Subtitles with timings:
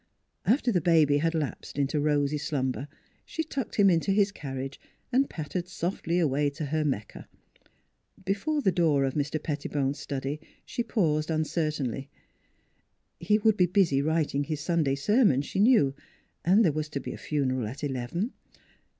[0.47, 2.87] After the baby had lapsed into rosy slumber
[3.23, 4.79] she tucked him into his carriage
[5.11, 7.27] and pattered softly away to her Mecca:
[8.25, 9.37] before the door of Mr.
[9.39, 12.09] Pettibone's study she paused uncertainly.
[13.19, 15.93] He would be busy writing his Sunday ser mon, she knew,
[16.43, 18.33] and there was to be a funeral at eleven.